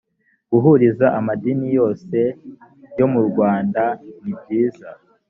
[0.51, 2.17] guhuriza amadini yose
[2.99, 3.83] yo murwanda
[4.23, 4.89] nibyiza